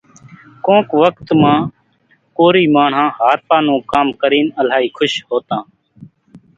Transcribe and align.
ڪونڪ 0.65 0.89
وکت 1.01 1.29
مان 1.41 1.59
ڪورِي 2.37 2.65
ماڻۿان 2.75 3.07
هارپا 3.17 3.57
نون 3.65 3.79
ڪام 3.91 4.07
ڪرينَ 4.21 4.45
الائِي 4.59 4.87
کُش 4.97 5.13
هوتان۔ 5.27 5.63